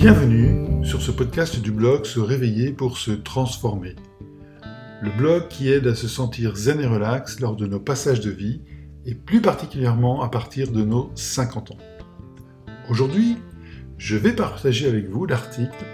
Bienvenue 0.00 0.82
sur 0.82 1.02
ce 1.02 1.10
podcast 1.10 1.60
du 1.60 1.72
blog 1.72 2.06
Se 2.06 2.20
réveiller 2.20 2.72
pour 2.72 2.96
se 2.96 3.10
transformer. 3.10 3.96
Le 5.02 5.10
blog 5.10 5.48
qui 5.48 5.68
aide 5.68 5.86
à 5.86 5.94
se 5.94 6.08
sentir 6.08 6.56
zen 6.56 6.80
et 6.80 6.86
relax 6.86 7.38
lors 7.38 7.54
de 7.54 7.66
nos 7.66 7.80
passages 7.80 8.20
de 8.20 8.30
vie 8.30 8.62
et 9.04 9.14
plus 9.14 9.42
particulièrement 9.42 10.22
à 10.22 10.30
partir 10.30 10.72
de 10.72 10.82
nos 10.82 11.10
50 11.16 11.72
ans. 11.72 11.78
Aujourd'hui, 12.88 13.36
je 13.98 14.16
vais 14.16 14.32
partager 14.32 14.88
avec 14.88 15.10
vous 15.10 15.26
l'article 15.26 15.84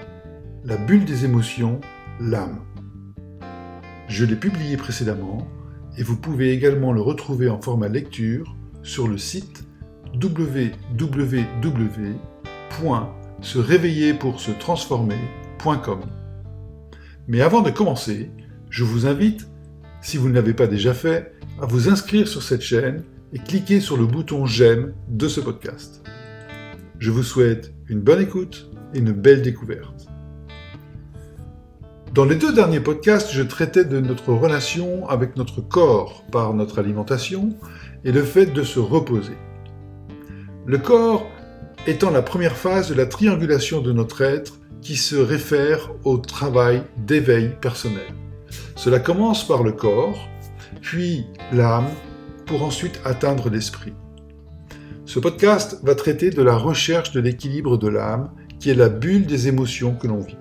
La 0.62 0.76
bulle 0.76 1.04
des 1.04 1.24
émotions, 1.24 1.80
l'âme. 2.20 2.60
Je 4.06 4.24
l'ai 4.24 4.36
publié 4.36 4.76
précédemment 4.76 5.48
et 5.98 6.04
vous 6.04 6.16
pouvez 6.16 6.52
également 6.52 6.92
le 6.92 7.00
retrouver 7.00 7.50
en 7.50 7.60
format 7.60 7.88
lecture 7.88 8.54
sur 8.84 9.08
le 9.08 9.18
site 9.18 9.64
www.se 13.40 13.58
réveiller 13.58 14.14
pour 14.14 14.40
se 14.40 14.50
transformer.com. 14.50 16.00
Mais 17.28 17.40
avant 17.40 17.62
de 17.62 17.70
commencer, 17.70 18.30
je 18.70 18.84
vous 18.84 19.06
invite, 19.06 19.48
si 20.00 20.16
vous 20.16 20.28
ne 20.28 20.34
l'avez 20.34 20.54
pas 20.54 20.66
déjà 20.66 20.94
fait, 20.94 21.32
à 21.60 21.66
vous 21.66 21.88
inscrire 21.88 22.28
sur 22.28 22.42
cette 22.42 22.62
chaîne 22.62 23.04
et 23.32 23.38
cliquer 23.38 23.80
sur 23.80 23.96
le 23.96 24.06
bouton 24.06 24.46
j'aime 24.46 24.94
de 25.08 25.28
ce 25.28 25.40
podcast. 25.40 26.02
Je 26.98 27.10
vous 27.10 27.22
souhaite 27.22 27.74
une 27.88 28.00
bonne 28.00 28.20
écoute 28.20 28.70
et 28.94 28.98
une 28.98 29.12
belle 29.12 29.42
découverte. 29.42 30.06
Dans 32.14 32.24
les 32.24 32.36
deux 32.36 32.54
derniers 32.54 32.80
podcasts, 32.80 33.30
je 33.32 33.42
traitais 33.42 33.84
de 33.84 34.00
notre 34.00 34.32
relation 34.32 35.06
avec 35.08 35.36
notre 35.36 35.60
corps 35.60 36.24
par 36.32 36.54
notre 36.54 36.78
alimentation 36.78 37.50
et 38.04 38.12
le 38.12 38.22
fait 38.22 38.46
de 38.46 38.62
se 38.62 38.78
reposer. 38.78 39.36
Le 40.64 40.78
corps 40.78 41.26
étant 41.86 42.10
la 42.10 42.22
première 42.22 42.56
phase 42.56 42.88
de 42.88 42.94
la 42.94 43.06
triangulation 43.06 43.80
de 43.80 43.92
notre 43.92 44.22
être 44.22 44.58
qui 44.82 44.96
se 44.96 45.16
réfère 45.16 45.92
au 46.04 46.18
travail 46.18 46.82
d'éveil 46.96 47.50
personnel. 47.60 48.06
Cela 48.74 48.98
commence 48.98 49.46
par 49.46 49.62
le 49.62 49.72
corps, 49.72 50.28
puis 50.80 51.26
l'âme, 51.52 51.88
pour 52.44 52.62
ensuite 52.62 53.00
atteindre 53.04 53.50
l'esprit. 53.50 53.92
Ce 55.04 55.18
podcast 55.20 55.78
va 55.82 55.94
traiter 55.94 56.30
de 56.30 56.42
la 56.42 56.56
recherche 56.56 57.12
de 57.12 57.20
l'équilibre 57.20 57.78
de 57.78 57.88
l'âme, 57.88 58.30
qui 58.58 58.70
est 58.70 58.74
la 58.74 58.88
bulle 58.88 59.26
des 59.26 59.48
émotions 59.48 59.94
que 59.94 60.08
l'on 60.08 60.20
vit. 60.20 60.38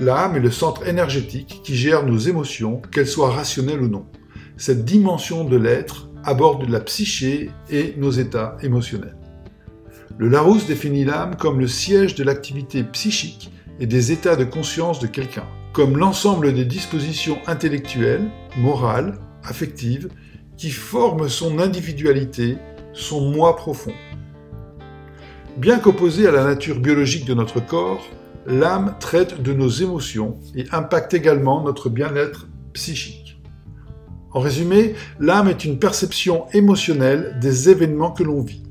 L'âme 0.00 0.36
est 0.36 0.40
le 0.40 0.50
centre 0.50 0.86
énergétique 0.86 1.60
qui 1.64 1.76
gère 1.76 2.04
nos 2.04 2.18
émotions, 2.18 2.80
qu'elles 2.92 3.08
soient 3.08 3.30
rationnelles 3.30 3.82
ou 3.82 3.88
non. 3.88 4.06
Cette 4.56 4.84
dimension 4.84 5.44
de 5.44 5.56
l'être 5.56 6.08
aborde 6.24 6.68
la 6.68 6.80
psyché 6.80 7.50
et 7.70 7.94
nos 7.96 8.10
états 8.10 8.56
émotionnels. 8.62 9.16
Le 10.18 10.28
Larousse 10.28 10.66
définit 10.66 11.04
l'âme 11.04 11.36
comme 11.36 11.60
le 11.60 11.68
siège 11.68 12.16
de 12.16 12.24
l'activité 12.24 12.82
psychique 12.82 13.52
et 13.78 13.86
des 13.86 14.10
états 14.10 14.34
de 14.34 14.42
conscience 14.42 14.98
de 14.98 15.06
quelqu'un, 15.06 15.46
comme 15.72 15.96
l'ensemble 15.96 16.52
des 16.52 16.64
dispositions 16.64 17.38
intellectuelles, 17.46 18.28
morales, 18.56 19.20
affectives, 19.44 20.08
qui 20.56 20.70
forment 20.70 21.28
son 21.28 21.60
individualité, 21.60 22.56
son 22.94 23.30
moi 23.30 23.54
profond. 23.54 23.92
Bien 25.56 25.78
qu'opposée 25.78 26.26
à 26.26 26.32
la 26.32 26.42
nature 26.42 26.80
biologique 26.80 27.24
de 27.24 27.34
notre 27.34 27.64
corps, 27.64 28.04
l'âme 28.44 28.96
traite 28.98 29.40
de 29.40 29.52
nos 29.52 29.68
émotions 29.68 30.40
et 30.56 30.64
impacte 30.72 31.14
également 31.14 31.62
notre 31.62 31.90
bien-être 31.90 32.48
psychique. 32.72 33.40
En 34.32 34.40
résumé, 34.40 34.94
l'âme 35.20 35.46
est 35.46 35.64
une 35.64 35.78
perception 35.78 36.46
émotionnelle 36.52 37.38
des 37.40 37.70
événements 37.70 38.10
que 38.10 38.24
l'on 38.24 38.42
vit. 38.42 38.67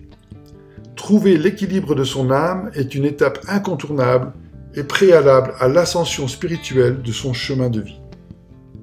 Trouver 1.08 1.38
l'équilibre 1.38 1.96
de 1.96 2.04
son 2.04 2.32
âme 2.32 2.70
est 2.74 2.94
une 2.94 3.06
étape 3.06 3.40
incontournable 3.48 4.34
et 4.76 4.84
préalable 4.84 5.54
à 5.58 5.70
l'ascension 5.70 6.28
spirituelle 6.28 7.02
de 7.02 7.12
son 7.14 7.32
chemin 7.32 7.70
de 7.70 7.80
vie. 7.80 8.02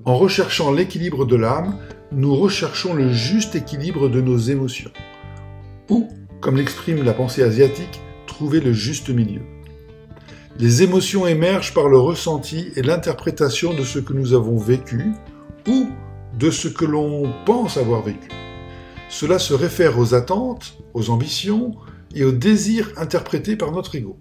En 0.06 0.16
recherchant 0.16 0.72
l'équilibre 0.72 1.26
de 1.26 1.36
l'âme, 1.36 1.76
nous 2.12 2.34
recherchons 2.34 2.94
le 2.94 3.12
juste 3.12 3.56
équilibre 3.56 4.08
de 4.08 4.22
nos 4.22 4.38
émotions. 4.38 4.90
Ou, 5.90 6.08
comme 6.40 6.56
l'exprime 6.56 7.04
la 7.04 7.12
pensée 7.12 7.42
asiatique, 7.42 8.00
trouver 8.26 8.60
le 8.60 8.72
juste 8.72 9.10
milieu. 9.10 9.42
Les 10.58 10.82
émotions 10.82 11.26
émergent 11.26 11.74
par 11.74 11.90
le 11.90 11.98
ressenti 11.98 12.68
et 12.74 12.80
l'interprétation 12.80 13.74
de 13.74 13.82
ce 13.82 13.98
que 13.98 14.14
nous 14.14 14.32
avons 14.32 14.56
vécu 14.56 15.12
ou 15.68 15.88
de 16.38 16.50
ce 16.50 16.68
que 16.68 16.86
l'on 16.86 17.30
pense 17.44 17.76
avoir 17.76 18.00
vécu. 18.00 18.30
Cela 19.10 19.38
se 19.38 19.52
réfère 19.52 19.98
aux 19.98 20.14
attentes, 20.14 20.78
aux 20.94 21.10
ambitions, 21.10 21.74
et 22.14 22.24
au 22.24 22.32
désir 22.32 22.92
interprété 22.96 23.56
par 23.56 23.72
notre 23.72 23.94
ego. 23.96 24.16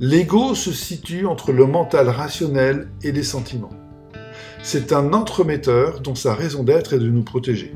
L'ego 0.00 0.54
se 0.54 0.72
situe 0.72 1.26
entre 1.26 1.52
le 1.52 1.64
mental 1.66 2.08
rationnel 2.08 2.88
et 3.02 3.12
les 3.12 3.22
sentiments. 3.22 3.70
C'est 4.62 4.92
un 4.92 5.12
entremetteur 5.12 6.00
dont 6.00 6.14
sa 6.14 6.34
raison 6.34 6.64
d'être 6.64 6.92
est 6.92 6.98
de 6.98 7.08
nous 7.08 7.22
protéger. 7.22 7.74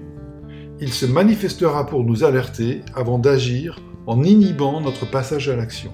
Il 0.80 0.92
se 0.92 1.06
manifestera 1.06 1.86
pour 1.86 2.04
nous 2.04 2.24
alerter 2.24 2.82
avant 2.94 3.18
d'agir 3.18 3.80
en 4.06 4.22
inhibant 4.22 4.80
notre 4.80 5.08
passage 5.10 5.48
à 5.48 5.56
l'action. 5.56 5.92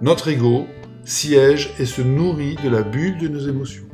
Notre 0.00 0.28
ego 0.28 0.66
siège 1.04 1.70
et 1.78 1.86
se 1.86 2.02
nourrit 2.02 2.56
de 2.62 2.68
la 2.68 2.82
bulle 2.82 3.18
de 3.18 3.28
nos 3.28 3.40
émotions. 3.40 3.84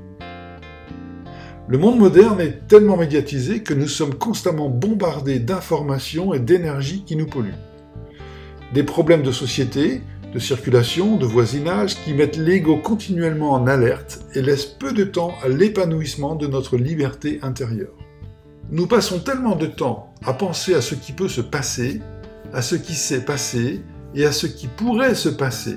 Le 1.66 1.78
monde 1.78 1.98
moderne 1.98 2.40
est 2.40 2.66
tellement 2.68 2.96
médiatisé 2.96 3.62
que 3.62 3.72
nous 3.72 3.88
sommes 3.88 4.14
constamment 4.14 4.68
bombardés 4.68 5.38
d'informations 5.38 6.34
et 6.34 6.40
d'énergie 6.40 7.04
qui 7.04 7.16
nous 7.16 7.26
polluent 7.26 7.54
des 8.74 8.82
problèmes 8.82 9.22
de 9.22 9.30
société, 9.30 10.02
de 10.32 10.38
circulation, 10.40 11.16
de 11.16 11.24
voisinage 11.24 11.94
qui 12.02 12.12
mettent 12.12 12.36
l'ego 12.36 12.76
continuellement 12.76 13.52
en 13.52 13.68
alerte 13.68 14.26
et 14.34 14.42
laissent 14.42 14.66
peu 14.66 14.92
de 14.92 15.04
temps 15.04 15.32
à 15.44 15.48
l'épanouissement 15.48 16.34
de 16.34 16.48
notre 16.48 16.76
liberté 16.76 17.38
intérieure. 17.42 17.94
Nous 18.72 18.88
passons 18.88 19.20
tellement 19.20 19.54
de 19.54 19.66
temps 19.66 20.12
à 20.24 20.32
penser 20.32 20.74
à 20.74 20.80
ce 20.80 20.96
qui 20.96 21.12
peut 21.12 21.28
se 21.28 21.40
passer, 21.40 22.00
à 22.52 22.62
ce 22.62 22.74
qui 22.74 22.94
s'est 22.94 23.24
passé 23.24 23.80
et 24.16 24.24
à 24.24 24.32
ce 24.32 24.48
qui 24.48 24.66
pourrait 24.66 25.14
se 25.14 25.28
passer, 25.28 25.76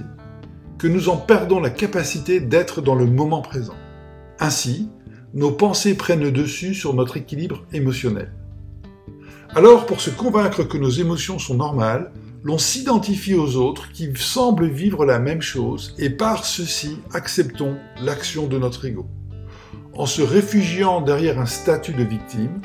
que 0.80 0.88
nous 0.88 1.10
en 1.10 1.18
perdons 1.18 1.60
la 1.60 1.70
capacité 1.70 2.40
d'être 2.40 2.82
dans 2.82 2.96
le 2.96 3.06
moment 3.06 3.44
présent. 3.44 3.76
Ainsi, 4.40 4.90
nos 5.36 5.52
pensées 5.52 5.94
prennent 5.94 6.24
le 6.24 6.32
dessus 6.32 6.74
sur 6.74 6.96
notre 6.96 7.18
équilibre 7.18 7.64
émotionnel. 7.74 8.34
Alors, 9.56 9.86
pour 9.86 10.02
se 10.02 10.10
convaincre 10.10 10.64
que 10.64 10.80
nos 10.80 10.90
émotions 10.90 11.38
sont 11.38 11.56
normales, 11.56 12.12
l'on 12.48 12.58
s'identifie 12.58 13.36
aux 13.36 13.58
autres 13.58 13.92
qui 13.92 14.10
semblent 14.16 14.70
vivre 14.70 15.06
la 15.06 15.20
même 15.20 15.42
chose 15.42 15.94
et 16.00 16.10
par 16.10 16.46
ceci 16.46 16.98
acceptons 17.14 17.76
l'action 18.02 18.48
de 18.48 18.58
notre 18.58 18.86
ego. 18.86 19.06
En 19.94 20.06
se 20.06 20.22
réfugiant 20.22 21.02
derrière 21.02 21.42
un 21.42 21.46
statut 21.46 21.92
de 21.92 22.06
victime, 22.06 22.62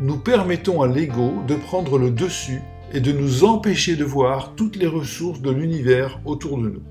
nous 0.00 0.18
permettons 0.18 0.82
à 0.82 0.86
l'ego 0.86 1.32
de 1.48 1.56
prendre 1.56 1.98
le 1.98 2.12
dessus 2.12 2.62
et 2.92 3.00
de 3.00 3.10
nous 3.10 3.42
empêcher 3.42 3.96
de 3.96 4.04
voir 4.04 4.54
toutes 4.54 4.76
les 4.76 4.86
ressources 4.86 5.40
de 5.40 5.50
l'univers 5.50 6.20
autour 6.24 6.56
de 6.58 6.68
nous. 6.68 6.82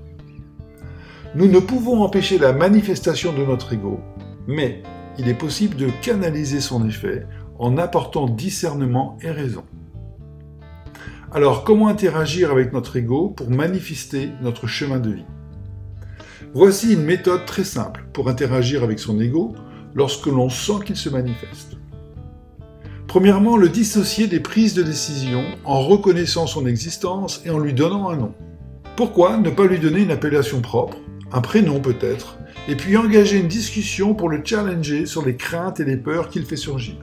Nous 1.34 1.48
ne 1.48 1.60
pouvons 1.60 2.02
empêcher 2.02 2.36
la 2.36 2.52
manifestation 2.52 3.32
de 3.32 3.42
notre 3.42 3.72
ego, 3.72 4.00
mais 4.46 4.82
il 5.18 5.30
est 5.30 5.38
possible 5.38 5.76
de 5.76 5.88
canaliser 6.02 6.60
son 6.60 6.86
effet 6.86 7.24
en 7.58 7.78
apportant 7.78 8.28
discernement 8.28 9.16
et 9.22 9.30
raison. 9.30 9.64
Alors, 11.34 11.64
comment 11.64 11.88
interagir 11.88 12.52
avec 12.52 12.72
notre 12.72 12.94
ego 12.94 13.28
pour 13.28 13.50
manifester 13.50 14.30
notre 14.40 14.68
chemin 14.68 15.00
de 15.00 15.10
vie? 15.10 15.24
Voici 16.54 16.92
une 16.92 17.02
méthode 17.02 17.44
très 17.44 17.64
simple 17.64 18.04
pour 18.12 18.28
interagir 18.28 18.84
avec 18.84 19.00
son 19.00 19.20
ego 19.20 19.52
lorsque 19.96 20.26
l'on 20.26 20.48
sent 20.48 20.84
qu'il 20.86 20.94
se 20.94 21.08
manifeste. 21.08 21.76
Premièrement, 23.08 23.56
le 23.56 23.68
dissocier 23.68 24.28
des 24.28 24.38
prises 24.38 24.74
de 24.74 24.84
décision 24.84 25.42
en 25.64 25.80
reconnaissant 25.80 26.46
son 26.46 26.66
existence 26.66 27.42
et 27.44 27.50
en 27.50 27.58
lui 27.58 27.74
donnant 27.74 28.10
un 28.10 28.16
nom. 28.16 28.34
Pourquoi 28.94 29.36
ne 29.36 29.50
pas 29.50 29.66
lui 29.66 29.80
donner 29.80 30.02
une 30.02 30.12
appellation 30.12 30.60
propre, 30.60 30.98
un 31.32 31.40
prénom 31.40 31.80
peut-être, 31.80 32.38
et 32.68 32.76
puis 32.76 32.96
engager 32.96 33.40
une 33.40 33.48
discussion 33.48 34.14
pour 34.14 34.28
le 34.28 34.40
challenger 34.44 35.04
sur 35.04 35.26
les 35.26 35.34
craintes 35.34 35.80
et 35.80 35.84
les 35.84 35.96
peurs 35.96 36.28
qu'il 36.28 36.44
fait 36.44 36.54
surgir? 36.54 36.94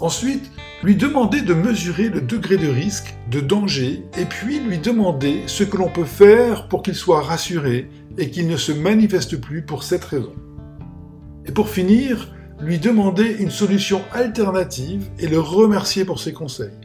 Ensuite, 0.00 0.50
lui 0.82 0.96
demander 0.96 1.42
de 1.42 1.52
mesurer 1.52 2.08
le 2.08 2.22
degré 2.22 2.56
de 2.56 2.68
risque, 2.68 3.14
de 3.30 3.40
danger, 3.40 4.04
et 4.16 4.24
puis 4.24 4.60
lui 4.60 4.78
demander 4.78 5.42
ce 5.46 5.62
que 5.62 5.76
l'on 5.76 5.90
peut 5.90 6.04
faire 6.04 6.68
pour 6.68 6.82
qu'il 6.82 6.94
soit 6.94 7.20
rassuré 7.20 7.90
et 8.16 8.30
qu'il 8.30 8.48
ne 8.48 8.56
se 8.56 8.72
manifeste 8.72 9.38
plus 9.38 9.62
pour 9.62 9.82
cette 9.82 10.04
raison. 10.04 10.32
Et 11.44 11.52
pour 11.52 11.68
finir, 11.68 12.32
lui 12.60 12.78
demander 12.78 13.36
une 13.38 13.50
solution 13.50 14.00
alternative 14.12 15.08
et 15.18 15.28
le 15.28 15.38
remercier 15.38 16.04
pour 16.04 16.18
ses 16.18 16.32
conseils. 16.32 16.78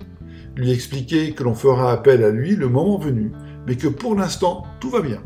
Lui 0.55 0.71
expliquer 0.71 1.31
que 1.31 1.43
l'on 1.43 1.55
fera 1.55 1.91
appel 1.91 2.23
à 2.23 2.31
lui 2.31 2.55
le 2.55 2.69
moment 2.69 2.97
venu, 2.97 3.31
mais 3.65 3.75
que 3.75 3.87
pour 3.87 4.15
l'instant 4.15 4.63
tout 4.79 4.89
va 4.89 5.01
bien. 5.01 5.21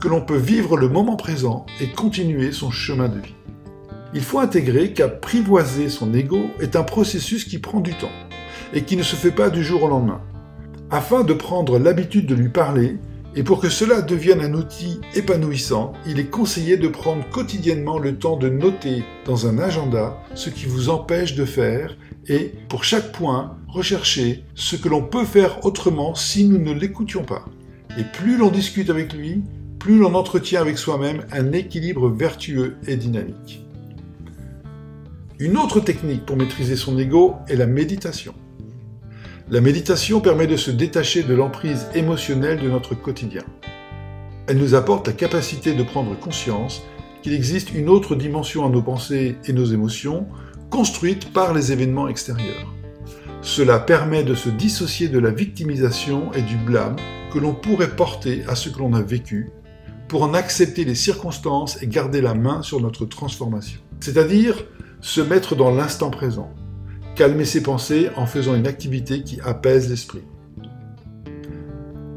Que 0.00 0.08
l'on 0.08 0.22
peut 0.22 0.36
vivre 0.36 0.76
le 0.76 0.88
moment 0.88 1.16
présent 1.16 1.66
et 1.80 1.88
continuer 1.88 2.52
son 2.52 2.70
chemin 2.70 3.08
de 3.08 3.20
vie 3.20 3.34
il 4.14 4.22
faut 4.22 4.38
intégrer 4.38 4.92
qu'apprivoiser 4.92 5.88
son 5.88 6.12
ego 6.14 6.50
est 6.60 6.76
un 6.76 6.82
processus 6.82 7.44
qui 7.44 7.58
prend 7.58 7.80
du 7.80 7.94
temps 7.94 8.12
et 8.74 8.82
qui 8.82 8.96
ne 8.96 9.02
se 9.02 9.16
fait 9.16 9.30
pas 9.30 9.50
du 9.50 9.62
jour 9.62 9.84
au 9.84 9.88
lendemain. 9.88 10.20
Afin 10.90 11.24
de 11.24 11.32
prendre 11.32 11.78
l'habitude 11.78 12.26
de 12.26 12.34
lui 12.34 12.50
parler, 12.50 12.98
Et 13.34 13.42
pour 13.42 13.60
que 13.60 13.70
cela 13.70 14.02
devienne 14.02 14.42
un 14.42 14.52
outil 14.52 15.00
épanouissant, 15.14 15.94
il 16.06 16.18
est 16.18 16.28
conseillé 16.28 16.76
de 16.76 16.88
prendre 16.88 17.26
quotidiennement 17.30 17.98
le 17.98 18.16
temps 18.18 18.36
de 18.36 18.50
noter 18.50 19.04
dans 19.24 19.46
un 19.46 19.58
agenda 19.58 20.18
ce 20.34 20.50
qui 20.50 20.66
vous 20.66 20.90
empêche 20.90 21.34
de 21.34 21.46
faire 21.46 21.96
et, 22.28 22.52
pour 22.68 22.84
chaque 22.84 23.10
point, 23.10 23.56
rechercher 23.68 24.44
ce 24.54 24.76
que 24.76 24.90
l'on 24.90 25.02
peut 25.02 25.24
faire 25.24 25.64
autrement 25.64 26.14
si 26.14 26.44
nous 26.44 26.58
ne 26.58 26.74
l'écoutions 26.74 27.24
pas. 27.24 27.46
Et 27.98 28.04
plus 28.04 28.36
l'on 28.36 28.50
discute 28.50 28.90
avec 28.90 29.14
lui, 29.14 29.42
plus 29.78 29.98
l'on 29.98 30.14
entretient 30.14 30.60
avec 30.60 30.76
soi-même 30.76 31.24
un 31.32 31.52
équilibre 31.52 32.10
vertueux 32.10 32.76
et 32.86 32.96
dynamique. 32.96 33.64
Une 35.42 35.56
autre 35.56 35.80
technique 35.80 36.24
pour 36.24 36.36
maîtriser 36.36 36.76
son 36.76 36.96
ego 36.96 37.34
est 37.48 37.56
la 37.56 37.66
méditation. 37.66 38.32
La 39.50 39.60
méditation 39.60 40.20
permet 40.20 40.46
de 40.46 40.56
se 40.56 40.70
détacher 40.70 41.24
de 41.24 41.34
l'emprise 41.34 41.88
émotionnelle 41.96 42.60
de 42.60 42.70
notre 42.70 42.94
quotidien. 42.94 43.42
Elle 44.46 44.58
nous 44.58 44.76
apporte 44.76 45.08
la 45.08 45.12
capacité 45.12 45.74
de 45.74 45.82
prendre 45.82 46.16
conscience 46.16 46.82
qu'il 47.22 47.32
existe 47.32 47.74
une 47.74 47.88
autre 47.88 48.14
dimension 48.14 48.64
à 48.64 48.68
nos 48.68 48.82
pensées 48.82 49.34
et 49.44 49.52
nos 49.52 49.64
émotions, 49.64 50.28
construite 50.70 51.32
par 51.32 51.54
les 51.54 51.72
événements 51.72 52.06
extérieurs. 52.06 52.72
Cela 53.40 53.80
permet 53.80 54.22
de 54.22 54.36
se 54.36 54.48
dissocier 54.48 55.08
de 55.08 55.18
la 55.18 55.32
victimisation 55.32 56.32
et 56.34 56.42
du 56.42 56.56
blâme 56.56 56.94
que 57.32 57.40
l'on 57.40 57.52
pourrait 57.52 57.96
porter 57.96 58.44
à 58.46 58.54
ce 58.54 58.68
que 58.68 58.78
l'on 58.78 58.94
a 58.94 59.02
vécu, 59.02 59.50
pour 60.06 60.22
en 60.22 60.34
accepter 60.34 60.84
les 60.84 60.94
circonstances 60.94 61.82
et 61.82 61.88
garder 61.88 62.20
la 62.20 62.34
main 62.34 62.62
sur 62.62 62.80
notre 62.80 63.06
transformation. 63.06 63.80
C'est-à-dire 63.98 64.64
se 65.02 65.20
mettre 65.20 65.56
dans 65.56 65.72
l'instant 65.72 66.10
présent, 66.10 66.54
calmer 67.16 67.44
ses 67.44 67.62
pensées 67.62 68.08
en 68.16 68.24
faisant 68.24 68.54
une 68.54 68.68
activité 68.68 69.24
qui 69.24 69.40
apaise 69.40 69.90
l'esprit. 69.90 70.22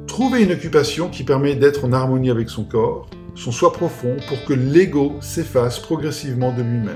Trouver 0.05 0.43
une 0.43 0.51
occupation 0.51 1.09
qui 1.09 1.23
permet 1.23 1.55
d'être 1.55 1.83
en 1.83 1.91
harmonie 1.91 2.29
avec 2.29 2.49
son 2.49 2.63
corps, 2.63 3.09
son 3.33 3.51
soi 3.51 3.73
profond, 3.73 4.15
pour 4.29 4.45
que 4.45 4.53
l'ego 4.53 5.15
s'efface 5.19 5.79
progressivement 5.79 6.53
de 6.53 6.61
lui-même. 6.61 6.95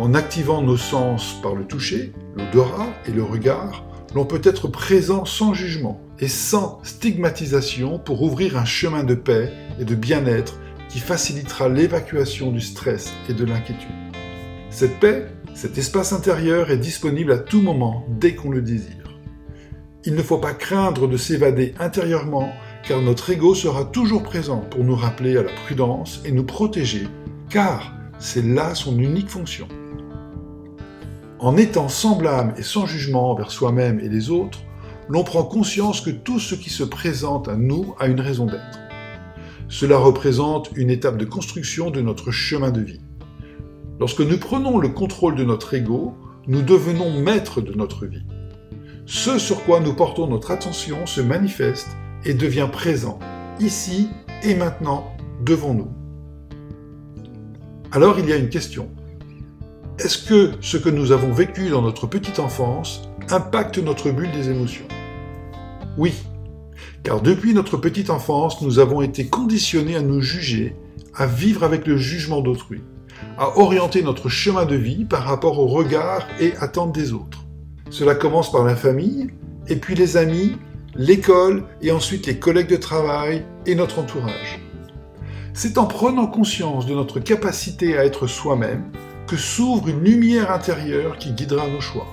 En 0.00 0.14
activant 0.14 0.60
nos 0.62 0.76
sens 0.76 1.36
par 1.42 1.54
le 1.54 1.64
toucher, 1.64 2.12
l'odorat 2.36 2.88
et 3.06 3.12
le 3.12 3.22
regard, 3.22 3.84
l'on 4.16 4.24
peut 4.24 4.42
être 4.42 4.66
présent 4.66 5.24
sans 5.24 5.54
jugement 5.54 6.00
et 6.18 6.28
sans 6.28 6.80
stigmatisation 6.82 8.00
pour 8.00 8.22
ouvrir 8.22 8.58
un 8.58 8.64
chemin 8.64 9.04
de 9.04 9.14
paix 9.14 9.52
et 9.78 9.84
de 9.84 9.94
bien-être 9.94 10.58
qui 10.88 10.98
facilitera 10.98 11.68
l'évacuation 11.68 12.50
du 12.50 12.60
stress 12.60 13.12
et 13.28 13.32
de 13.32 13.44
l'inquiétude. 13.44 14.01
Cette 14.72 14.98
paix, 15.00 15.26
cet 15.52 15.76
espace 15.76 16.14
intérieur 16.14 16.70
est 16.70 16.78
disponible 16.78 17.32
à 17.32 17.38
tout 17.38 17.60
moment 17.60 18.06
dès 18.08 18.34
qu'on 18.34 18.50
le 18.50 18.62
désire. 18.62 19.20
Il 20.06 20.14
ne 20.14 20.22
faut 20.22 20.38
pas 20.38 20.54
craindre 20.54 21.06
de 21.06 21.18
s'évader 21.18 21.74
intérieurement 21.78 22.50
car 22.88 23.02
notre 23.02 23.28
ego 23.28 23.54
sera 23.54 23.84
toujours 23.84 24.22
présent 24.22 24.60
pour 24.70 24.82
nous 24.82 24.96
rappeler 24.96 25.36
à 25.36 25.42
la 25.42 25.52
prudence 25.52 26.22
et 26.24 26.32
nous 26.32 26.44
protéger 26.44 27.06
car 27.50 27.92
c'est 28.18 28.42
là 28.42 28.74
son 28.74 28.98
unique 28.98 29.28
fonction. 29.28 29.68
En 31.38 31.58
étant 31.58 31.88
sans 31.88 32.16
blâme 32.16 32.54
et 32.56 32.62
sans 32.62 32.86
jugement 32.86 33.30
envers 33.30 33.50
soi-même 33.50 34.00
et 34.00 34.08
les 34.08 34.30
autres, 34.30 34.60
l'on 35.06 35.22
prend 35.22 35.42
conscience 35.42 36.00
que 36.00 36.10
tout 36.10 36.40
ce 36.40 36.54
qui 36.54 36.70
se 36.70 36.82
présente 36.82 37.46
à 37.46 37.56
nous 37.56 37.94
a 37.98 38.06
une 38.06 38.22
raison 38.22 38.46
d'être. 38.46 38.80
Cela 39.68 39.98
représente 39.98 40.70
une 40.76 40.88
étape 40.88 41.18
de 41.18 41.26
construction 41.26 41.90
de 41.90 42.00
notre 42.00 42.30
chemin 42.30 42.70
de 42.70 42.80
vie. 42.80 43.01
Lorsque 44.00 44.20
nous 44.20 44.38
prenons 44.38 44.78
le 44.78 44.88
contrôle 44.88 45.34
de 45.34 45.44
notre 45.44 45.74
ego, 45.74 46.14
nous 46.46 46.62
devenons 46.62 47.20
maîtres 47.20 47.60
de 47.60 47.72
notre 47.72 48.06
vie. 48.06 48.24
Ce 49.06 49.38
sur 49.38 49.64
quoi 49.64 49.80
nous 49.80 49.94
portons 49.94 50.26
notre 50.26 50.50
attention 50.50 51.06
se 51.06 51.20
manifeste 51.20 51.88
et 52.24 52.34
devient 52.34 52.68
présent, 52.70 53.18
ici 53.60 54.08
et 54.42 54.54
maintenant, 54.54 55.12
devant 55.44 55.74
nous. 55.74 55.88
Alors 57.90 58.18
il 58.18 58.28
y 58.28 58.32
a 58.32 58.36
une 58.36 58.48
question. 58.48 58.88
Est-ce 59.98 60.18
que 60.26 60.52
ce 60.60 60.76
que 60.76 60.88
nous 60.88 61.12
avons 61.12 61.32
vécu 61.32 61.68
dans 61.68 61.82
notre 61.82 62.06
petite 62.06 62.38
enfance 62.38 63.02
impacte 63.28 63.78
notre 63.78 64.10
bulle 64.10 64.32
des 64.32 64.48
émotions? 64.48 64.86
Oui, 65.98 66.14
car 67.02 67.20
depuis 67.20 67.52
notre 67.52 67.76
petite 67.76 68.10
enfance, 68.10 68.62
nous 68.62 68.78
avons 68.78 69.02
été 69.02 69.26
conditionnés 69.26 69.96
à 69.96 70.02
nous 70.02 70.22
juger, 70.22 70.76
à 71.14 71.26
vivre 71.26 71.64
avec 71.64 71.86
le 71.86 71.96
jugement 71.98 72.40
d'autrui, 72.40 72.80
à 73.38 73.58
orienter 73.58 74.02
notre 74.02 74.28
chemin 74.28 74.64
de 74.64 74.76
vie 74.76 75.04
par 75.04 75.24
rapport 75.24 75.58
aux 75.58 75.66
regards 75.66 76.26
et 76.40 76.54
attentes 76.58 76.92
des 76.92 77.12
autres. 77.12 77.44
Cela 77.90 78.14
commence 78.14 78.50
par 78.50 78.64
la 78.64 78.76
famille, 78.76 79.28
et 79.68 79.76
puis 79.76 79.94
les 79.94 80.16
amis, 80.16 80.56
l'école, 80.94 81.64
et 81.80 81.90
ensuite 81.90 82.26
les 82.26 82.38
collègues 82.38 82.70
de 82.70 82.76
travail 82.76 83.44
et 83.66 83.74
notre 83.74 83.98
entourage. 83.98 84.60
C'est 85.54 85.76
en 85.76 85.86
prenant 85.86 86.26
conscience 86.26 86.86
de 86.86 86.94
notre 86.94 87.20
capacité 87.20 87.98
à 87.98 88.04
être 88.04 88.26
soi-même 88.26 88.84
que 89.26 89.36
s'ouvre 89.36 89.88
une 89.88 90.02
lumière 90.02 90.50
intérieure 90.50 91.18
qui 91.18 91.32
guidera 91.32 91.68
nos 91.68 91.80
choix. 91.80 92.06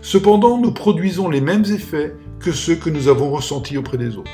Cependant, 0.00 0.58
nous 0.58 0.72
produisons 0.72 1.28
les 1.28 1.40
mêmes 1.40 1.64
effets 1.64 2.14
que 2.38 2.52
ceux 2.52 2.76
que 2.76 2.90
nous 2.90 3.08
avons 3.08 3.30
ressentis 3.30 3.78
auprès 3.78 3.98
des 3.98 4.16
autres. 4.16 4.30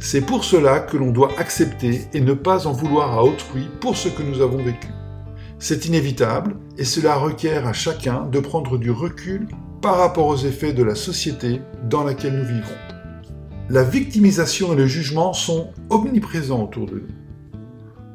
C'est 0.00 0.20
pour 0.20 0.44
cela 0.44 0.78
que 0.78 0.96
l'on 0.96 1.10
doit 1.10 1.32
accepter 1.38 2.02
et 2.14 2.20
ne 2.20 2.32
pas 2.32 2.68
en 2.68 2.72
vouloir 2.72 3.18
à 3.18 3.24
autrui 3.24 3.68
pour 3.80 3.96
ce 3.96 4.08
que 4.08 4.22
nous 4.22 4.40
avons 4.40 4.62
vécu. 4.62 4.88
C'est 5.58 5.86
inévitable 5.86 6.56
et 6.76 6.84
cela 6.84 7.16
requiert 7.16 7.66
à 7.66 7.72
chacun 7.72 8.24
de 8.26 8.38
prendre 8.38 8.78
du 8.78 8.92
recul 8.92 9.48
par 9.82 9.98
rapport 9.98 10.28
aux 10.28 10.36
effets 10.36 10.72
de 10.72 10.84
la 10.84 10.94
société 10.94 11.60
dans 11.90 12.04
laquelle 12.04 12.38
nous 12.38 12.44
vivons. 12.44 12.76
La 13.68 13.82
victimisation 13.82 14.72
et 14.72 14.76
le 14.76 14.86
jugement 14.86 15.32
sont 15.32 15.72
omniprésents 15.90 16.62
autour 16.62 16.86
de 16.86 17.00
nous. 17.00 17.58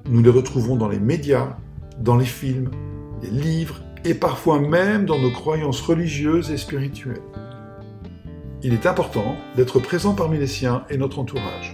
Nous 0.09 0.23
les 0.23 0.29
retrouvons 0.29 0.77
dans 0.77 0.87
les 0.87 0.99
médias, 0.99 1.57
dans 1.99 2.15
les 2.15 2.25
films, 2.25 2.71
les 3.21 3.29
livres 3.29 3.81
et 4.05 4.13
parfois 4.13 4.59
même 4.59 5.05
dans 5.05 5.19
nos 5.19 5.31
croyances 5.31 5.81
religieuses 5.81 6.49
et 6.49 6.57
spirituelles. 6.57 7.21
Il 8.65 8.73
est 8.73 8.85
important 8.85 9.35
d'être 9.57 9.81
présent 9.81 10.13
parmi 10.13 10.39
les 10.39 10.47
siens 10.47 10.85
et 10.89 10.95
notre 10.95 11.19
entourage. 11.19 11.73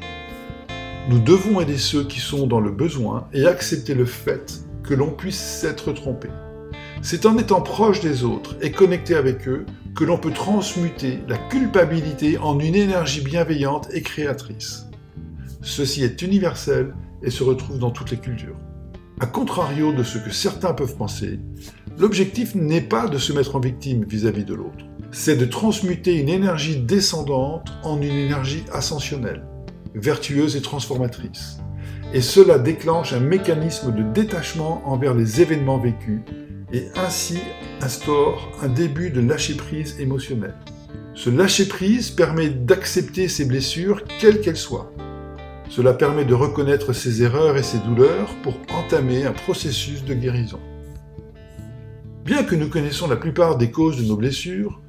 Nous 1.07 1.19
devons 1.19 1.62
aider 1.62 1.77
ceux 1.77 2.03
qui 2.03 2.19
sont 2.19 2.47
dans 2.47 2.59
le 2.59 2.71
besoin 2.71 3.27
et 3.31 3.45
accepter 3.45 3.94
le 3.94 4.06
fait 4.06 4.63
que 4.81 4.95
l'on 4.95 5.12
puisse 5.12 5.39
s'être 5.39 5.91
trompé. 5.94 6.30
C'est 7.03 7.27
en 7.27 7.38
étant 7.38 7.62
proche 7.62 8.00
des 8.00 8.24
autres 8.24 8.55
et 8.62 8.72
connecté 8.72 9.13
avec 9.13 9.48
eux 9.48 9.67
que 9.96 10.03
l'on 10.03 10.17
peut 10.17 10.34
transmuter 10.34 11.19
la 11.27 11.38
culpabilité 11.38 12.39
en 12.39 12.60
une 12.60 12.74
énergie 12.74 13.22
bienveillante 13.22 13.88
et 13.93 14.01
créatrice. 14.01 14.88
Ceci 15.62 16.03
est 16.03 16.24
universel 16.24 16.96
et 17.22 17.29
se 17.29 17.43
retrouve 17.43 17.77
dans 17.77 17.91
toutes 17.91 18.10
les 18.10 18.17
cultures. 18.17 18.58
A 19.19 19.27
contrario 19.27 19.93
de 19.93 20.01
ce 20.01 20.17
que 20.17 20.31
certains 20.31 20.74
peuvent 20.74 20.96
penser, 20.96 21.39
l'objectif 22.00 22.55
n'est 22.55 22.81
pas 22.81 23.08
de 23.08 23.19
se 23.19 23.31
mettre 23.31 23.55
en 23.55 23.60
victime 23.60 24.05
vis-à-vis 24.05 24.46
de 24.46 24.55
l'autre, 24.55 24.86
c'est 25.12 25.36
de 25.36 25.46
transmuter 25.46 26.16
une 26.18 26.30
énergie 26.30 26.78
descendante 26.78 27.72
en 27.84 28.01
une 28.01 28.16
énergie 28.16 28.63
ascensionnelle, 28.72 29.46
vertueuse 29.96 30.56
et 30.56 30.62
transformatrice. 30.62 31.58
Et 32.13 32.22
cela 32.22 32.58
déclenche 32.58 33.13
un 33.13 33.20
mécanisme 33.20 33.94
de 33.94 34.04
détachement 34.04 34.82
envers 34.86 35.13
les 35.13 35.42
événements 35.42 35.80
vécus 35.80 36.22
et 36.74 36.88
ainsi 36.96 37.39
instaure 37.82 38.51
un 38.62 38.68
début 38.68 39.10
de 39.12 39.22
lâcher-prise 39.22 40.00
émotionnel. 40.00 40.56
Ce 41.13 41.30
lâcher-prise 41.30 42.12
permet 42.12 42.50
d'accepter 42.50 43.28
ses 43.28 43.46
blessures, 43.46 44.04
quelles 44.20 44.42
qu'elles 44.42 44.58
soient, 44.58 44.92
cela 45.70 45.94
permet 45.94 46.25
de 46.25 46.34
reconnaître 46.34 46.94
ses 46.94 47.22
erreurs 47.22 47.56
et 47.56 47.63
ses 47.63 47.78
douleurs 47.78 48.34
pour 48.42 48.56
entamer 48.74 49.25
un 49.25 49.34
processus 49.34 50.04
de 50.04 50.16
guérison. 50.16 50.60
Bien 52.25 52.44
que 52.44 52.56
nous 52.56 52.70
connaissons 52.70 53.08
la 53.08 53.16
plupart 53.16 53.56
des 53.56 53.70
causes 53.70 53.98
de 53.98 54.04
nos 54.04 54.16
blessures, 54.16 54.82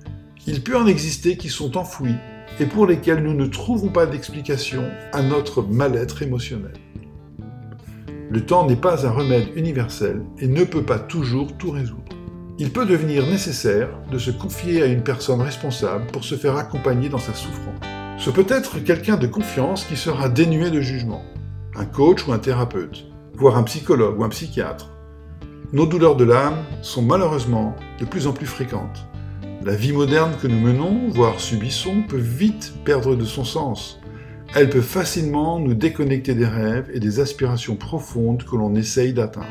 il 0.47 0.63
peut 0.63 0.77
en 0.77 0.87
exister 0.87 1.37
qui 1.37 1.49
sont 1.49 1.77
enfouies 1.77 2.17
et 2.59 2.67
pour 2.67 2.87
lesquelles 2.87 3.23
nous 3.23 3.35
ne 3.35 3.47
trouvons 3.47 3.89
pas 3.89 4.07
d'explication 4.07 4.85
à 5.13 5.23
notre 5.23 5.63
mal-être 5.63 6.23
émotionnel. 6.23 6.75
Le 8.31 8.45
temps 8.45 8.67
n'est 8.67 8.77
pas 8.77 9.07
un 9.07 9.11
remède 9.11 9.49
universel 9.57 10.23
et 10.39 10.47
ne 10.47 10.65
peut 10.65 10.85
pas 10.85 10.99
toujours 10.99 11.57
tout 11.57 11.71
résoudre. 11.71 12.05
Il 12.59 12.71
peut 12.71 12.87
devenir 12.87 13.27
nécessaire 13.27 13.89
de 14.11 14.19
se 14.19 14.31
confier 14.31 14.83
à 14.83 14.87
une 14.87 15.03
personne 15.03 15.41
responsable 15.41 16.07
pour 16.09 16.25
se 16.25 16.35
faire 16.35 16.57
accompagner 16.57 17.09
dans 17.09 17.19
sa 17.19 17.35
souffrance. 17.35 17.81
Ce 18.19 18.31
peut 18.31 18.47
être 18.49 18.79
quelqu'un 18.79 19.17
de 19.17 19.27
confiance 19.27 19.85
qui 19.85 19.97
sera 19.97 20.29
dénué 20.29 20.71
de 20.71 20.81
jugement, 20.81 21.25
un 21.75 21.87
coach 21.87 22.27
ou 22.27 22.33
un 22.33 22.39
thérapeute, 22.39 23.07
voire 23.35 23.57
un 23.57 23.63
psychologue 23.63 24.21
ou 24.21 24.25
un 24.25 24.29
psychiatre. 24.29 24.91
Nos 25.73 25.87
douleurs 25.87 26.17
de 26.17 26.25
l'âme 26.25 26.59
sont 26.83 27.03
malheureusement 27.03 27.75
de 27.99 28.05
plus 28.05 28.27
en 28.27 28.33
plus 28.33 28.47
fréquentes. 28.47 29.10
La 29.63 29.75
vie 29.75 29.93
moderne 29.93 30.33
que 30.41 30.47
nous 30.47 30.59
menons, 30.59 31.11
voire 31.11 31.39
subissons, 31.39 32.03
peut 32.09 32.17
vite 32.17 32.73
perdre 32.83 33.15
de 33.15 33.27
son 33.27 33.45
sens. 33.45 34.01
Elle 34.55 34.71
peut 34.71 34.81
facilement 34.81 35.61
nous 35.61 35.75
déconnecter 35.75 36.35
des 36.35 36.47
rêves 36.47 36.91
et 36.95 36.99
des 36.99 37.21
aspirations 37.21 37.77
profondes 37.77 38.43
que 38.43 38.57
l'on 38.57 38.75
essaye 38.75 39.13
d'atteindre. 39.13 39.47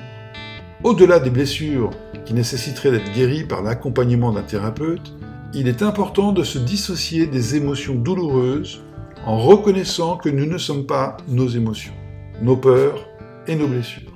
Au-delà 0.84 1.20
des 1.20 1.30
blessures 1.30 1.92
qui 2.26 2.34
nécessiteraient 2.34 2.90
d'être 2.90 3.14
guéries 3.14 3.44
par 3.44 3.62
l'accompagnement 3.62 4.32
d'un 4.32 4.42
thérapeute, 4.42 5.14
il 5.54 5.68
est 5.68 5.84
important 5.84 6.32
de 6.32 6.44
se 6.44 6.58
dissocier 6.58 7.28
des 7.28 7.56
émotions 7.56 7.94
douloureuses 7.94 8.82
en 9.28 9.38
reconnaissant 9.38 10.18
que 10.18 10.30
nous 10.30 10.48
ne 10.48 10.58
sommes 10.58 10.88
pas 10.88 11.18
nos 11.28 11.48
émotions, 11.48 11.94
nos 12.42 12.58
peurs 12.58 13.08
et 13.46 13.56
nos 13.56 13.68
blessures. 13.68 14.12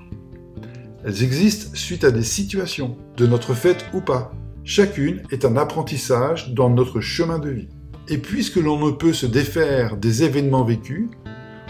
Elles 1.06 1.24
existent 1.24 1.70
suite 1.76 2.04
à 2.04 2.10
des 2.10 2.24
situations, 2.24 2.98
de 3.16 3.28
notre 3.28 3.54
fait 3.54 3.86
ou 3.94 4.02
pas. 4.02 4.32
Chacune 4.66 5.24
est 5.30 5.44
un 5.44 5.58
apprentissage 5.58 6.54
dans 6.54 6.70
notre 6.70 7.02
chemin 7.02 7.38
de 7.38 7.50
vie. 7.50 7.68
Et 8.08 8.18
puisque 8.18 8.56
l'on 8.56 8.80
ne 8.80 8.92
peut 8.92 9.12
se 9.12 9.26
défaire 9.26 9.98
des 9.98 10.24
événements 10.24 10.64
vécus, 10.64 11.10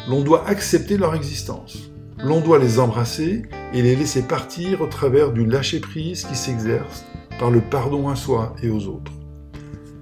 l'on 0.08 0.22
doit 0.22 0.48
accepter 0.48 0.98
leur 0.98 1.16
existence. 1.16 1.92
L'on 2.24 2.40
doit 2.40 2.60
les 2.60 2.78
embrasser 2.78 3.42
et 3.74 3.82
les 3.82 3.96
laisser 3.96 4.22
partir 4.22 4.82
au 4.82 4.86
travers 4.86 5.32
du 5.32 5.44
lâcher-prise 5.44 6.24
qui 6.26 6.36
s'exerce 6.36 7.04
par 7.40 7.50
le 7.50 7.62
pardon 7.62 8.10
à 8.10 8.16
soi 8.16 8.56
et 8.62 8.70
aux 8.70 8.86
autres. 8.86 9.12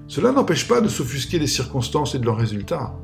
Cela 0.06 0.30
n'empêche 0.30 0.68
pas 0.68 0.82
de 0.82 0.88
s'offusquer 0.88 1.38
des 1.38 1.46
circonstances 1.46 2.14
et 2.14 2.18
de 2.18 2.26
leurs 2.26 2.36
résultats. 2.36 2.94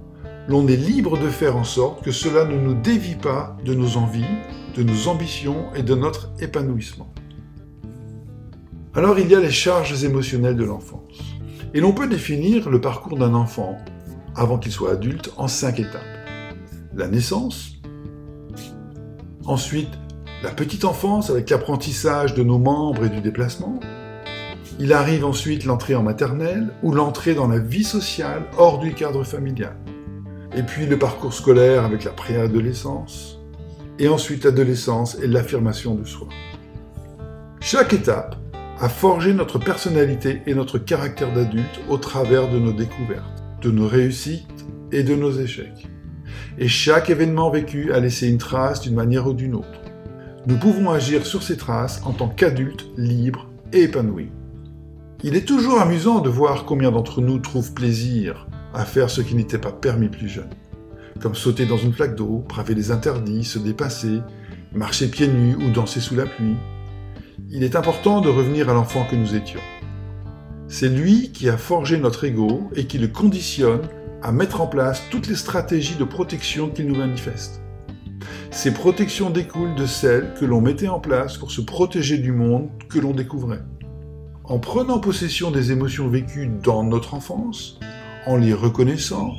L'on 0.48 0.68
est 0.68 0.76
libre 0.76 1.18
de 1.18 1.28
faire 1.30 1.56
en 1.56 1.64
sorte 1.64 2.04
que 2.04 2.12
cela 2.12 2.44
ne 2.44 2.58
nous 2.58 2.74
dévie 2.74 3.16
pas 3.16 3.56
de 3.64 3.72
nos 3.72 3.96
envies, 3.96 4.36
de 4.76 4.82
nos 4.82 5.08
ambitions 5.08 5.72
et 5.74 5.82
de 5.82 5.94
notre 5.94 6.30
épanouissement. 6.40 7.10
Alors 8.98 9.20
il 9.20 9.30
y 9.30 9.34
a 9.36 9.38
les 9.38 9.52
charges 9.52 10.02
émotionnelles 10.02 10.56
de 10.56 10.64
l'enfance. 10.64 11.20
Et 11.72 11.78
l'on 11.78 11.92
peut 11.92 12.08
définir 12.08 12.68
le 12.68 12.80
parcours 12.80 13.16
d'un 13.16 13.32
enfant, 13.32 13.78
avant 14.34 14.58
qu'il 14.58 14.72
soit 14.72 14.90
adulte, 14.90 15.32
en 15.36 15.46
cinq 15.46 15.78
étapes. 15.78 16.02
La 16.96 17.06
naissance, 17.06 17.74
ensuite 19.44 19.90
la 20.42 20.50
petite 20.50 20.84
enfance 20.84 21.30
avec 21.30 21.48
l'apprentissage 21.48 22.34
de 22.34 22.42
nos 22.42 22.58
membres 22.58 23.04
et 23.04 23.08
du 23.08 23.20
déplacement, 23.20 23.78
il 24.80 24.92
arrive 24.92 25.24
ensuite 25.24 25.64
l'entrée 25.64 25.94
en 25.94 26.02
maternelle 26.02 26.70
ou 26.82 26.90
l'entrée 26.90 27.34
dans 27.34 27.46
la 27.46 27.60
vie 27.60 27.84
sociale 27.84 28.46
hors 28.56 28.80
du 28.80 28.94
cadre 28.94 29.22
familial. 29.22 29.76
Et 30.56 30.64
puis 30.64 30.86
le 30.86 30.98
parcours 30.98 31.34
scolaire 31.34 31.84
avec 31.84 32.02
la 32.02 32.10
préadolescence. 32.10 33.38
Et 34.00 34.08
ensuite 34.08 34.44
l'adolescence 34.44 35.16
et 35.22 35.28
l'affirmation 35.28 35.94
de 35.94 36.02
soi. 36.02 36.26
Chaque 37.60 37.92
étape 37.92 38.34
a 38.80 38.88
forgé 38.88 39.34
notre 39.34 39.58
personnalité 39.58 40.42
et 40.46 40.54
notre 40.54 40.78
caractère 40.78 41.32
d'adulte 41.32 41.80
au 41.88 41.96
travers 41.96 42.48
de 42.48 42.58
nos 42.58 42.72
découvertes, 42.72 43.42
de 43.60 43.70
nos 43.70 43.88
réussites 43.88 44.66
et 44.92 45.02
de 45.02 45.16
nos 45.16 45.32
échecs. 45.32 45.88
Et 46.58 46.68
chaque 46.68 47.10
événement 47.10 47.50
vécu 47.50 47.92
a 47.92 47.98
laissé 47.98 48.28
une 48.28 48.38
trace 48.38 48.80
d'une 48.80 48.94
manière 48.94 49.26
ou 49.26 49.32
d'une 49.32 49.56
autre. 49.56 49.80
Nous 50.46 50.56
pouvons 50.56 50.90
agir 50.90 51.26
sur 51.26 51.42
ces 51.42 51.56
traces 51.56 52.00
en 52.04 52.12
tant 52.12 52.28
qu'adultes 52.28 52.86
libres 52.96 53.48
et 53.72 53.82
épanouis. 53.82 54.30
Il 55.24 55.34
est 55.34 55.46
toujours 55.46 55.80
amusant 55.80 56.20
de 56.20 56.28
voir 56.28 56.64
combien 56.64 56.92
d'entre 56.92 57.20
nous 57.20 57.38
trouvent 57.38 57.74
plaisir 57.74 58.46
à 58.74 58.84
faire 58.84 59.10
ce 59.10 59.20
qui 59.20 59.34
n'était 59.34 59.58
pas 59.58 59.72
permis 59.72 60.08
plus 60.08 60.28
jeune, 60.28 60.50
comme 61.20 61.34
sauter 61.34 61.66
dans 61.66 61.76
une 61.76 61.92
flaque 61.92 62.14
d'eau, 62.14 62.44
braver 62.48 62.74
les 62.74 62.92
interdits, 62.92 63.44
se 63.44 63.58
dépasser, 63.58 64.20
marcher 64.72 65.08
pieds 65.08 65.26
nus 65.26 65.56
ou 65.56 65.70
danser 65.70 65.98
sous 65.98 66.14
la 66.14 66.26
pluie. 66.26 66.54
Il 67.50 67.62
est 67.62 67.76
important 67.76 68.20
de 68.20 68.28
revenir 68.28 68.68
à 68.68 68.74
l'enfant 68.74 69.06
que 69.10 69.16
nous 69.16 69.34
étions. 69.34 69.60
C'est 70.68 70.88
lui 70.88 71.32
qui 71.32 71.48
a 71.48 71.56
forgé 71.56 71.98
notre 71.98 72.24
ego 72.24 72.70
et 72.74 72.86
qui 72.86 72.98
le 72.98 73.08
conditionne 73.08 73.88
à 74.22 74.32
mettre 74.32 74.60
en 74.60 74.66
place 74.66 75.02
toutes 75.10 75.28
les 75.28 75.36
stratégies 75.36 75.96
de 75.96 76.04
protection 76.04 76.68
qu'il 76.68 76.86
nous 76.86 76.96
manifeste. 76.96 77.62
Ces 78.50 78.72
protections 78.72 79.30
découlent 79.30 79.74
de 79.74 79.86
celles 79.86 80.34
que 80.38 80.44
l'on 80.44 80.60
mettait 80.60 80.88
en 80.88 81.00
place 81.00 81.36
pour 81.36 81.50
se 81.50 81.60
protéger 81.60 82.18
du 82.18 82.32
monde 82.32 82.68
que 82.88 82.98
l'on 82.98 83.12
découvrait 83.12 83.62
en 84.48 84.58
prenant 84.58 84.98
possession 84.98 85.50
des 85.50 85.72
émotions 85.72 86.08
vécues 86.08 86.48
dans 86.62 86.82
notre 86.82 87.12
enfance, 87.12 87.78
en 88.26 88.36
les 88.36 88.54
reconnaissant, 88.54 89.34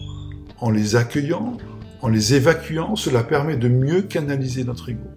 en 0.59 0.69
les 0.69 0.95
accueillant, 0.95 1.57
en 2.01 2.09
les 2.09 2.35
évacuant, 2.35 2.95
cela 2.95 3.23
permet 3.23 3.57
de 3.57 3.69
mieux 3.69 4.03
canaliser 4.03 4.63
notre 4.63 4.89
ego. 4.89 5.09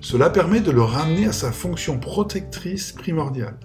Cela 0.00 0.30
permet 0.30 0.60
de 0.60 0.70
le 0.70 0.82
ramener 0.82 1.26
à 1.26 1.32
sa 1.32 1.52
fonction 1.52 1.98
protectrice 1.98 2.92
primordiale. 2.92 3.58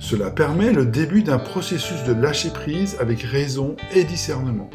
Cela 0.00 0.30
permet 0.30 0.72
le 0.72 0.86
début 0.86 1.22
d'un 1.22 1.38
processus 1.38 2.04
de 2.04 2.12
lâcher-prise 2.12 2.96
avec 3.00 3.22
raison 3.22 3.76
et 3.94 4.04
discernement. 4.04 4.70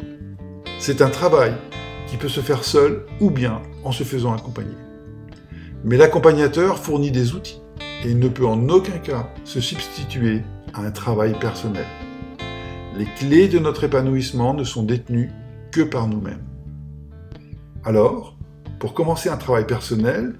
C'est 0.78 1.02
un 1.02 1.10
travail 1.10 1.54
qui 2.06 2.16
peut 2.16 2.28
se 2.28 2.40
faire 2.40 2.64
seul 2.64 3.04
ou 3.20 3.30
bien 3.30 3.62
en 3.84 3.92
se 3.92 4.04
faisant 4.04 4.34
accompagner. 4.34 4.76
Mais 5.84 5.96
l'accompagnateur 5.96 6.78
fournit 6.78 7.10
des 7.10 7.34
outils 7.34 7.60
et 8.04 8.14
ne 8.14 8.28
peut 8.28 8.46
en 8.46 8.68
aucun 8.68 8.98
cas 8.98 9.28
se 9.44 9.60
substituer 9.60 10.42
à 10.74 10.82
un 10.82 10.90
travail 10.90 11.38
personnel. 11.38 11.86
Les 12.96 13.06
clés 13.16 13.48
de 13.48 13.58
notre 13.58 13.84
épanouissement 13.84 14.54
ne 14.54 14.64
sont 14.64 14.82
détenues 14.82 15.30
que 15.70 15.82
par 15.82 16.08
nous-mêmes. 16.08 16.44
Alors, 17.84 18.36
pour 18.78 18.94
commencer 18.94 19.28
un 19.28 19.36
travail 19.36 19.66
personnel, 19.66 20.34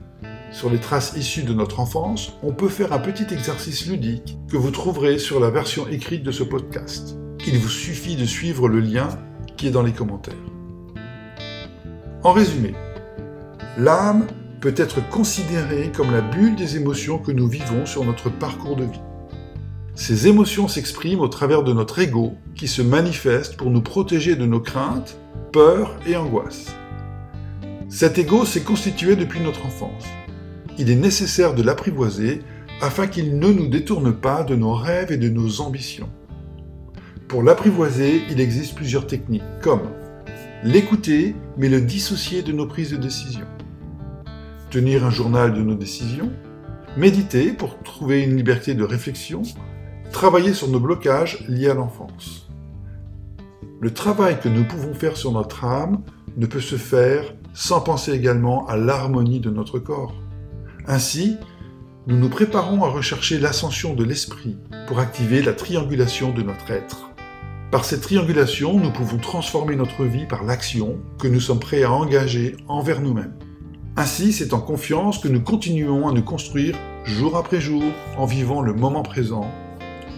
sur 0.51 0.71
les 0.71 0.79
traces 0.79 1.15
issues 1.17 1.43
de 1.43 1.53
notre 1.53 1.81
enfance, 1.81 2.33
on 2.43 2.53
peut 2.53 2.69
faire 2.69 2.93
un 2.93 2.99
petit 2.99 3.27
exercice 3.33 3.87
ludique 3.87 4.39
que 4.51 4.57
vous 4.57 4.71
trouverez 4.71 5.19
sur 5.19 5.41
la 5.41 5.51
version 5.51 5.87
écrite 5.89 6.23
de 6.23 6.33
ce 6.33 6.43
podcast. 6.43 7.17
Il 7.47 7.59
vous 7.59 7.69
suffit 7.69 8.17
de 8.17 8.25
suivre 8.25 8.69
le 8.69 8.81
lien 8.81 9.09
qui 9.57 9.69
est 9.69 9.71
dans 9.71 9.83
les 9.83 9.93
commentaires. 9.93 10.35
En 12.23 12.33
résumé, 12.33 12.75
l'âme 13.77 14.27
peut 14.61 14.75
être 14.77 15.07
considérée 15.09 15.93
comme 15.95 16.11
la 16.11 16.21
bulle 16.21 16.57
des 16.57 16.77
émotions 16.77 17.19
que 17.19 17.33
nous 17.33 17.47
vivons 17.47 17.87
sur 17.87 18.05
notre 18.05 18.29
parcours 18.29 18.77
de 18.77 18.85
vie. 18.85 19.01
Ces 19.95 20.27
émotions 20.29 20.69
s'expriment 20.69 21.21
au 21.21 21.29
travers 21.29 21.63
de 21.63 21.73
notre 21.73 21.99
ego 21.99 22.35
qui 22.55 22.69
se 22.69 22.83
manifeste 22.83 23.57
pour 23.57 23.71
nous 23.71 23.83
protéger 23.83 24.37
de 24.37 24.47
nos 24.47 24.61
craintes, 24.61 25.19
peurs 25.53 25.99
et 26.07 26.17
angoisses. 26.17 26.67
Cet 27.89 28.19
ego 28.19 28.45
s'est 28.45 28.63
constitué 28.63 29.17
depuis 29.17 29.41
notre 29.41 29.65
enfance. 29.65 30.05
Il 30.79 30.91
est 30.91 30.97
nécessaire 30.97 31.55
de 31.55 31.63
l'apprivoiser 31.63 32.43
afin 32.81 33.07
qu'il 33.07 33.39
ne 33.39 33.49
nous 33.49 33.69
détourne 33.69 34.13
pas 34.13 34.45
de 34.45 34.55
nos 34.55 34.75
rêves 34.75 35.11
et 35.11 35.17
de 35.17 35.29
nos 35.29 35.61
ambitions. 35.61 36.09
Pour 37.27 37.43
l'apprivoiser, 37.43 38.23
il 38.31 38.41
existe 38.41 38.75
plusieurs 38.75 39.07
techniques, 39.07 39.43
comme 39.61 39.91
l'écouter 40.65 41.35
mais 41.57 41.69
le 41.69 41.81
dissocier 41.81 42.43
de 42.43 42.53
nos 42.53 42.67
prises 42.67 42.91
de 42.91 42.97
décision 42.97 43.47
tenir 44.71 45.05
un 45.05 45.11
journal 45.11 45.55
de 45.55 45.63
nos 45.63 45.75
décisions, 45.75 46.31
méditer 46.97 47.53
pour 47.53 47.79
trouver 47.83 48.23
une 48.23 48.37
liberté 48.37 48.75
de 48.75 48.85
réflexion, 48.85 49.43
travailler 50.13 50.53
sur 50.53 50.69
nos 50.69 50.81
blocages 50.81 51.45
liés 51.49 51.71
à 51.71 51.75
l'enfance. 51.75 52.49
Le 53.81 53.93
travail 53.93 54.41
que 54.41 54.49
nous 54.49 54.65
pouvons 54.65 54.95
faire 54.95 55.17
sur 55.17 55.33
notre 55.33 55.65
âme 55.65 56.03
ne 56.37 56.47
peut 56.47 56.61
se 56.61 56.77
faire 56.77 57.35
sans 57.55 57.81
penser 57.81 58.13
également 58.13 58.67
à 58.67 58.77
l'harmonie 58.77 59.41
de 59.41 59.51
notre 59.51 59.79
corps. 59.79 60.15
Ainsi, 60.91 61.37
nous 62.07 62.17
nous 62.17 62.31
préparons 62.31 62.83
à 62.83 62.89
rechercher 62.89 63.39
l'ascension 63.39 63.93
de 63.93 64.05
l'esprit 64.05 64.57
pour 64.87 65.01
activer 65.01 65.43
la 65.43 65.53
triangulation 65.53 66.33
de 66.33 66.41
notre 66.41 66.71
être. 66.71 67.11
Par 67.71 67.85
cette 67.85 68.01
triangulation, 68.01 68.81
nous 68.81 68.91
pouvons 68.91 69.19
transformer 69.19 69.77
notre 69.77 70.05
vie 70.05 70.25
par 70.25 70.45
l'action 70.45 70.99
que 71.19 71.29
nous 71.29 71.41
sommes 71.41 71.61
prêts 71.61 71.83
à 71.83 71.93
engager 71.93 72.57
envers 72.69 73.03
nous-mêmes. 73.03 73.35
Ainsi, 73.99 74.33
c'est 74.33 74.55
en 74.55 74.61
confiance 74.61 75.19
que 75.19 75.29
nous 75.29 75.43
continuons 75.43 76.09
à 76.09 76.13
nous 76.13 76.23
construire 76.23 76.75
jour 77.05 77.37
après 77.37 77.61
jour 77.61 77.85
en 78.17 78.25
vivant 78.25 78.63
le 78.63 78.73
moment 78.73 79.03
présent, 79.03 79.51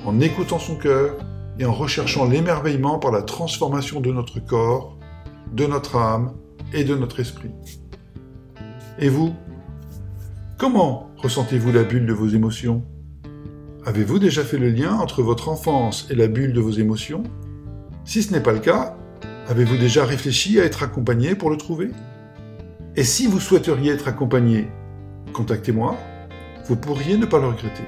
en 0.07 0.21
écoutant 0.21 0.61
son 0.61 0.77
cœur 0.77 1.17
et 1.59 1.65
en 1.65 1.73
recherchant 1.73 2.27
l'émerveillement 2.27 3.01
par 3.01 3.11
la 3.11 3.23
transformation 3.23 4.01
de 4.01 4.13
notre 4.13 4.39
corps, 4.39 4.97
de 5.53 5.67
notre 5.67 5.97
âme 5.97 6.37
et 6.73 6.85
de 6.85 6.95
notre 6.95 7.19
esprit. 7.19 7.51
Et 9.01 9.09
vous? 9.09 9.35
Comment 10.61 11.09
ressentez-vous 11.17 11.73
la 11.73 11.85
bulle 11.85 12.05
de 12.05 12.13
vos 12.13 12.29
émotions? 12.29 12.85
Avez-vous 13.87 14.19
déjà 14.19 14.45
fait 14.45 14.59
le 14.59 14.69
lien 14.69 14.93
entre 14.93 15.23
votre 15.23 15.49
enfance 15.49 16.07
et 16.11 16.15
la 16.15 16.29
bulle 16.29 16.53
de 16.53 16.61
vos 16.61 16.73
émotions? 16.73 17.23
Si 18.05 18.23
ce 18.23 18.31
n'est 18.31 18.43
pas 18.43 18.53
le 18.53 18.59
cas, 18.59 18.95
avez-vous 19.49 19.79
déjà 19.79 20.05
réfléchi 20.05 20.61
à 20.61 20.65
être 20.67 20.83
accompagné 20.83 21.35
pour 21.35 21.49
le 21.49 21.57
trouver? 21.57 21.89
Et 22.95 23.05
si 23.05 23.27
vous 23.27 23.41
souhaiteriez 23.41 23.93
être 23.93 24.07
accompagné, 24.07 24.69
contactez-moi, 25.33 25.97
vous 26.69 26.77
pourriez 26.77 27.17
ne 27.17 27.25
pas 27.25 27.39
le 27.39 27.47
regretter. 27.47 27.85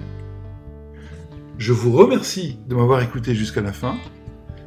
Je 1.59 1.75
vous 1.75 1.93
remercie 1.93 2.59
de 2.69 2.75
m'avoir 2.75 3.03
écouté 3.03 3.35
jusqu'à 3.35 3.61
la 3.61 3.75
fin. 3.75 3.97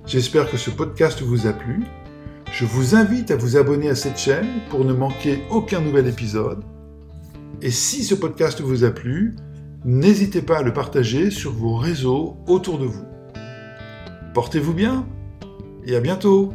J'espère 0.05 0.51
que 0.51 0.57
ce 0.57 0.69
podcast 0.69 1.23
vous 1.23 1.47
a 1.47 1.53
plu. 1.53 1.81
Je 2.51 2.65
vous 2.65 2.93
invite 2.93 3.31
à 3.31 3.35
vous 3.35 3.57
abonner 3.57 3.89
à 3.89 3.95
cette 3.95 4.19
chaîne 4.19 4.61
pour 4.69 4.85
ne 4.85 4.93
manquer 4.93 5.41
aucun 5.49 5.81
nouvel 5.81 6.05
épisode. 6.05 6.63
Et 7.65 7.71
si 7.71 8.03
ce 8.03 8.13
podcast 8.13 8.61
vous 8.61 8.83
a 8.83 8.91
plu, 8.91 9.35
n'hésitez 9.85 10.43
pas 10.43 10.59
à 10.59 10.61
le 10.61 10.71
partager 10.71 11.31
sur 11.31 11.51
vos 11.51 11.77
réseaux 11.77 12.37
autour 12.45 12.77
de 12.77 12.85
vous. 12.85 13.05
Portez-vous 14.35 14.75
bien 14.75 15.07
et 15.83 15.95
à 15.95 15.99
bientôt 15.99 16.53